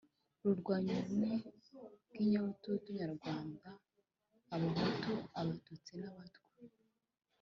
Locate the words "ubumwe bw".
0.99-2.19